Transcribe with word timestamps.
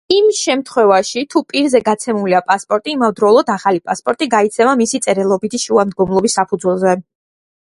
იმ 0.13 0.29
შემთხვევაში, 0.35 1.21
თუ 1.33 1.43
პირზე 1.53 1.81
გაცემულია 1.89 2.41
პასპორტი, 2.47 2.95
იმავდროულად 2.97 3.53
ახალი 3.57 3.83
პასპორტი 3.91 4.29
გაიცემა 4.35 4.75
მისი 4.83 5.05
წერილობითი 5.09 5.63
შუამდგომლობის 5.69 6.41
საფუძველზე. 6.43 7.01